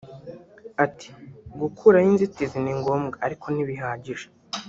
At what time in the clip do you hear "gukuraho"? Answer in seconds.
1.61-2.07